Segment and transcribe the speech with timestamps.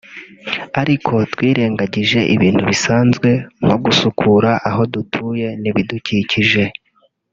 [0.81, 3.29] ariko twirengagije ibintu bisanzwe
[3.63, 6.63] nko gusukura aho dutuye n’ibidukikije